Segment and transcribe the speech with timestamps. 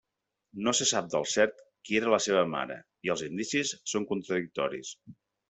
[0.67, 4.97] No se sap del cert qui era la seva mare i els indicis són contradictoris.